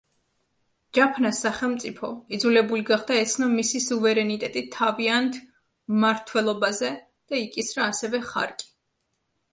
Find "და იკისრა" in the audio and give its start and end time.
7.03-7.89